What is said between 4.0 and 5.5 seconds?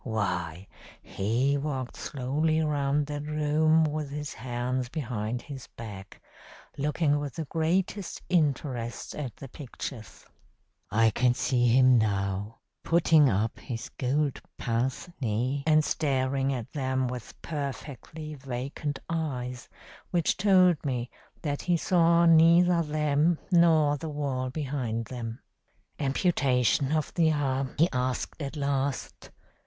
his hands behind